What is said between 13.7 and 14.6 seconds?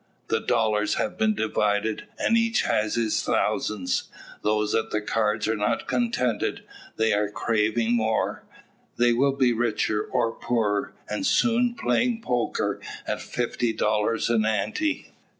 dollars an